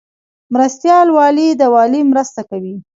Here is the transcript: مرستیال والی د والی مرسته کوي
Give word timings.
مرستیال 0.53 1.07
والی 1.17 1.47
د 1.59 1.61
والی 1.73 2.01
مرسته 2.11 2.41
کوي 2.49 2.75